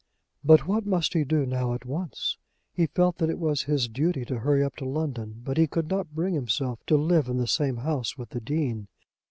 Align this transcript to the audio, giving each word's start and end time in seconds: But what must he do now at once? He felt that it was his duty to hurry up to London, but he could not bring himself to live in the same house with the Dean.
But 0.43 0.65
what 0.67 0.83
must 0.87 1.13
he 1.13 1.23
do 1.23 1.45
now 1.45 1.75
at 1.75 1.85
once? 1.85 2.39
He 2.73 2.87
felt 2.87 3.19
that 3.19 3.29
it 3.29 3.37
was 3.37 3.61
his 3.61 3.87
duty 3.87 4.25
to 4.25 4.39
hurry 4.39 4.63
up 4.63 4.75
to 4.77 4.83
London, 4.85 5.41
but 5.45 5.57
he 5.57 5.67
could 5.67 5.91
not 5.91 6.15
bring 6.15 6.33
himself 6.33 6.83
to 6.87 6.97
live 6.97 7.27
in 7.27 7.37
the 7.37 7.45
same 7.45 7.77
house 7.77 8.17
with 8.17 8.29
the 8.31 8.41
Dean. 8.41 8.87